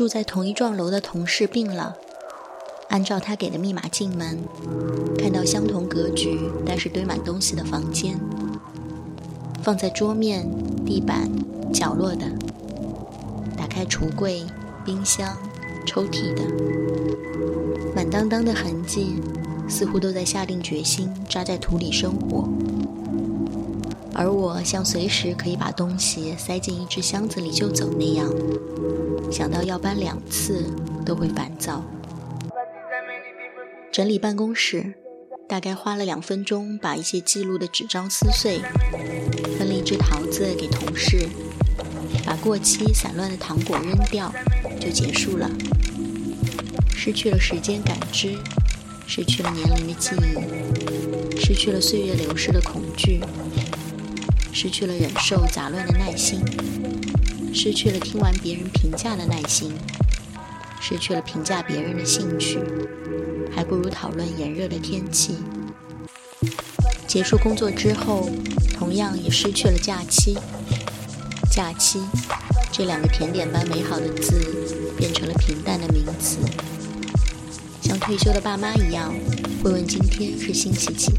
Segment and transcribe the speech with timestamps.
[0.00, 1.94] 住在同一幢楼的同事病了，
[2.88, 4.38] 按照他给的密码进门，
[5.18, 8.18] 看到相同格局但是堆满东西的房间，
[9.62, 10.48] 放在桌面、
[10.86, 11.30] 地板、
[11.70, 12.24] 角落的，
[13.58, 14.42] 打开橱柜、
[14.86, 15.36] 冰箱、
[15.84, 16.44] 抽屉的，
[17.94, 19.16] 满当当的痕迹，
[19.68, 22.48] 似乎都在下定决心扎在土里生活。
[24.20, 28.30] 而我像随时可以把东西塞进一只箱子里就走那样，
[29.32, 30.62] 想到要搬两次
[31.06, 31.82] 都会烦躁。
[33.90, 34.92] 整理办公室，
[35.48, 38.60] 大概花了两分钟，把一些记录的纸张撕碎，
[39.56, 41.26] 分了一只桃子给同事，
[42.26, 44.30] 把过期散乱的糖果扔掉，
[44.78, 45.50] 就结束了。
[46.94, 48.36] 失去了时间感知，
[49.06, 53.18] 失去了年龄的记忆，失去了岁月流逝的恐惧。
[54.52, 56.40] 失去了忍受杂乱的耐心，
[57.54, 59.72] 失去了听完别人评价的耐心，
[60.80, 62.58] 失去了评价别人的兴趣，
[63.54, 65.36] 还不如讨论炎热的天气。
[67.06, 68.28] 结束工作之后，
[68.74, 70.36] 同样也失去了假期。
[71.50, 72.00] 假期
[72.70, 74.40] 这两个甜点般美好的字，
[74.96, 76.38] 变成了平淡的名词。
[77.82, 79.12] 像退休的爸妈一样，
[79.62, 81.12] 会问今天是星期几。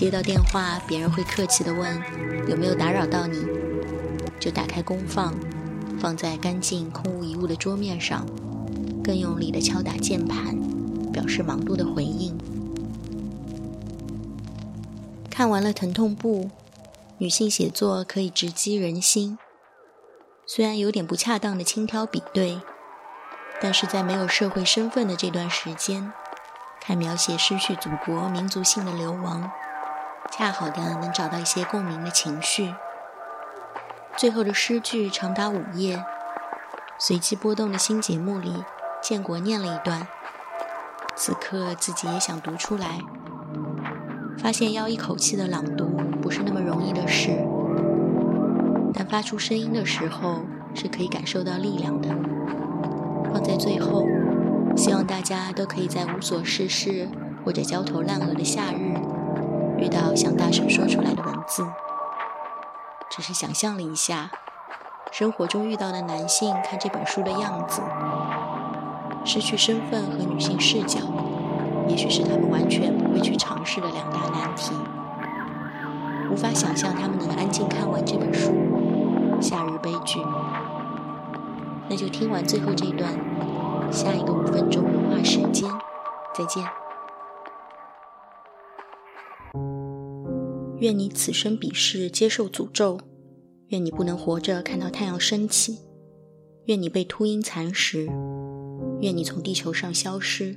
[0.00, 2.02] 接到电话，别人会客气地问
[2.48, 3.44] 有没有打扰到你，
[4.40, 5.34] 就打开功放，
[6.00, 8.24] 放在干净空无一物的桌面上，
[9.04, 10.58] 更用力地敲打键盘，
[11.12, 12.34] 表示忙碌的回应。
[15.28, 16.44] 看完了《疼痛部》，
[17.18, 19.36] 女性写作可以直击人心，
[20.46, 22.58] 虽然有点不恰当的轻挑比对，
[23.60, 26.10] 但是在没有社会身份的这段时间，
[26.80, 29.50] 看描写失去祖国民族性的流亡。
[30.30, 32.74] 恰好的能找到一些共鸣的情绪。
[34.16, 36.04] 最后的诗句长达五页，
[36.98, 38.64] 随机波动的新节目里，
[39.02, 40.06] 建国念了一段。
[41.16, 43.00] 此刻自己也想读出来，
[44.38, 45.86] 发现要一口气的朗读
[46.22, 47.30] 不是那么容易的事，
[48.94, 50.40] 但发出声音的时候
[50.74, 52.08] 是可以感受到力量的。
[53.32, 54.06] 放在最后，
[54.76, 57.08] 希望大家都可以在无所事事
[57.44, 58.94] 或者焦头烂额的夏日。
[60.14, 61.66] 想大声说出来的文字，
[63.10, 64.30] 只是想象了一下
[65.10, 67.82] 生活中遇到的男性看这本书的样子，
[69.24, 71.00] 失去身份和女性视角，
[71.88, 74.74] 也许是他们完全不会去尝试的两大难题。
[76.30, 78.52] 无法想象他们能安静看完这本书
[79.42, 80.20] 《夏日悲剧》，
[81.88, 83.12] 那就听完最后这一段，
[83.90, 85.68] 下一个五分钟文化时间，
[86.32, 86.64] 再见。
[90.80, 92.98] 愿你此生彼世接受诅咒，
[93.68, 95.78] 愿你不能活着看到太阳升起，
[96.64, 98.06] 愿你被秃鹰蚕食，
[99.02, 100.56] 愿你从地球上消失，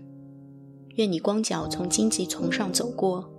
[0.96, 3.30] 愿你光脚从荆棘丛上走过，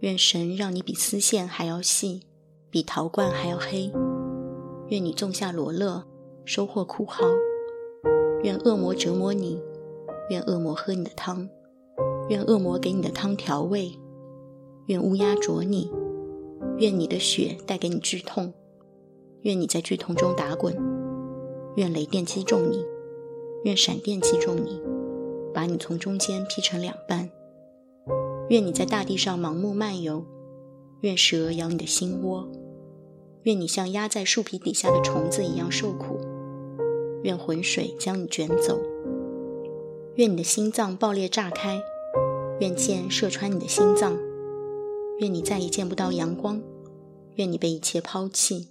[0.00, 2.22] 愿神让你比丝线还要细，
[2.70, 3.92] 比陶罐还要黑，
[4.88, 6.02] 愿你种下罗勒，
[6.46, 7.30] 收获枯蒿，
[8.42, 9.60] 愿恶魔折磨你，
[10.30, 11.46] 愿恶魔喝你的汤，
[12.30, 13.92] 愿恶魔给你的汤调味。
[14.88, 15.90] 愿乌鸦啄你，
[16.78, 18.54] 愿你的血带给你剧痛，
[19.42, 20.74] 愿你在剧痛中打滚，
[21.76, 22.82] 愿雷电击中你，
[23.64, 24.80] 愿闪电击中你，
[25.52, 27.28] 把你从中间劈成两半。
[28.48, 30.24] 愿你在大地上盲目漫游，
[31.02, 32.48] 愿蛇咬你的心窝，
[33.42, 36.18] 愿你像压在树皮底下的虫子一样受苦，
[37.24, 38.80] 愿浑水将你卷走，
[40.14, 41.78] 愿你的心脏爆裂炸开，
[42.60, 44.16] 愿箭射穿你的心脏。
[45.20, 46.62] 愿你再也见不到阳光，
[47.34, 48.68] 愿你被一切抛弃，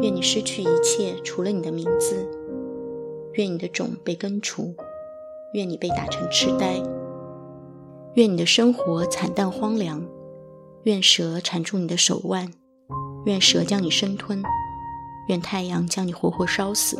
[0.00, 2.26] 愿你失去一切除了你的名字，
[3.34, 4.74] 愿你的种被根除，
[5.52, 6.82] 愿你被打成痴呆，
[8.14, 10.02] 愿你的生活惨淡荒凉，
[10.84, 12.50] 愿蛇缠住你的手腕，
[13.26, 14.42] 愿蛇将你生吞，
[15.28, 16.96] 愿太阳将你活活烧死，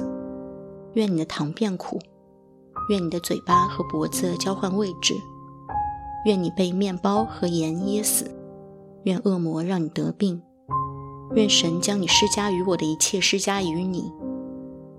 [0.92, 1.98] 愿你的糖变苦，
[2.90, 5.14] 愿你的嘴巴和脖子交换位置，
[6.26, 8.30] 愿你被面包和盐噎死。
[9.04, 10.42] 愿恶魔让你得病，
[11.34, 14.12] 愿神将你施加于我的一切施加于你，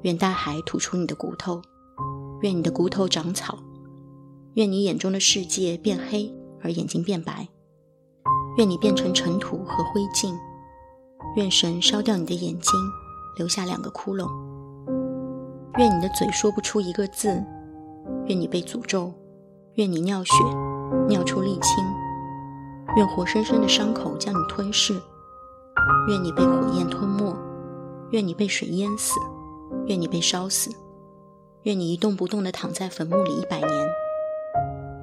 [0.02, 1.62] 愿大海吐出你的骨头，
[2.42, 3.60] 愿你的骨头长草，
[4.56, 7.48] 愿你眼中的世界变黑而眼睛变白，
[8.58, 10.36] 愿你变成尘土和灰烬，
[11.36, 12.74] 愿神烧掉你的眼睛，
[13.38, 14.28] 留下两个窟窿，
[15.78, 17.44] 愿你的嘴说不出一个字，
[18.26, 19.14] 愿你被诅咒，
[19.76, 20.34] 愿你尿血，
[21.08, 22.11] 尿出沥青。
[22.98, 24.94] 愿活生生的伤口将你吞噬，
[26.10, 27.34] 愿你被火焰吞没，
[28.12, 29.18] 愿你被水淹死，
[29.86, 30.70] 愿你被烧死，
[31.64, 33.90] 愿你一动不动地躺在坟墓里一百年。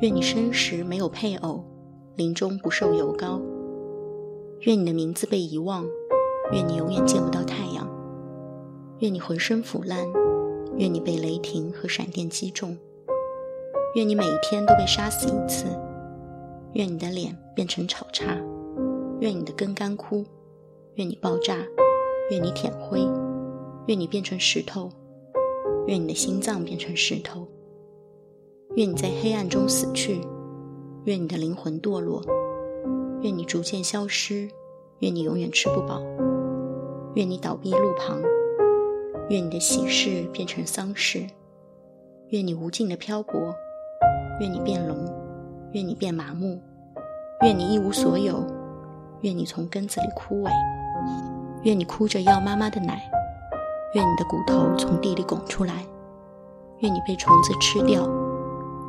[0.00, 1.64] 愿你生时没有配偶，
[2.14, 3.40] 临终不受油膏。
[4.61, 5.87] 愿你的名字被遗忘，
[6.52, 7.88] 愿你永远见不到太阳。
[8.99, 10.06] 愿你浑身腐烂，
[10.76, 12.76] 愿你被雷霆和闪电击中。
[13.94, 15.64] 愿你每一天都被杀死一次。
[16.74, 18.36] 愿你的脸变成炒叉。
[19.20, 20.24] 愿你的根干枯。
[20.94, 21.56] 愿你爆炸。
[22.30, 23.00] 愿你舔灰。
[23.86, 24.90] 愿你变成石头。
[25.86, 27.46] 愿你的心脏变成石头。
[28.76, 30.20] 愿你在黑暗中死去。
[31.04, 32.22] 愿你的灵魂堕落。
[33.22, 34.48] 愿你逐渐消失。
[35.00, 36.02] 愿你永远吃不饱。
[37.14, 38.20] 愿你倒闭路旁。
[39.30, 41.26] 愿你的喜事变成丧事。
[42.28, 43.54] 愿你无尽的漂泊。
[44.40, 45.17] 愿你变聋。
[45.72, 46.60] 愿你变麻木。
[47.42, 48.44] 愿你一无所有。
[49.22, 50.50] 愿你从根子里枯萎。
[51.64, 53.02] 愿你哭着要妈妈的奶。
[53.94, 55.72] 愿你的骨头从地里拱出来，
[56.80, 58.06] 愿你被虫子吃掉，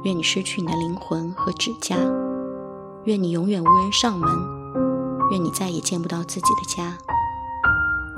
[0.03, 1.95] 愿你失去你的灵魂和指甲，
[3.05, 4.29] 愿你永远无人上门，
[5.31, 6.97] 愿你再也见不到自己的家，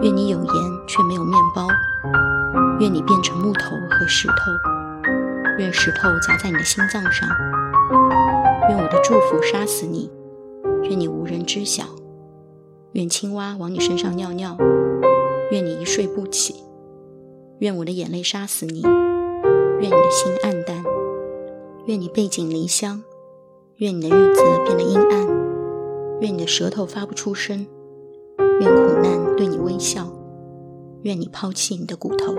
[0.02, 0.54] 愿你有盐
[0.88, 1.68] 却没有面包，
[2.80, 4.34] 愿你变成木头和石头，
[5.60, 7.30] 愿石头砸在你的心脏上，
[8.70, 10.10] 愿我的祝福杀死你，
[10.84, 11.84] 愿你无人知晓，
[12.94, 14.56] 愿青蛙往你身上尿尿，
[15.52, 16.56] 愿你一睡不起。
[17.60, 20.84] 愿我的眼泪杀死你，愿你的心暗淡，
[21.86, 23.04] 愿你背井离乡，
[23.78, 25.28] 愿你的日子变得阴暗，
[26.22, 27.66] 愿你的舌头发不出声，
[28.60, 30.08] 愿苦难对你微笑，
[31.02, 32.36] 愿你抛弃你的骨头。